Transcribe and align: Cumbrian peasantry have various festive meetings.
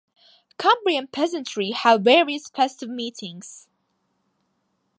Cumbrian 0.57 1.05
peasantry 1.05 1.69
have 1.73 2.01
various 2.01 2.47
festive 2.49 2.89
meetings. 2.89 3.67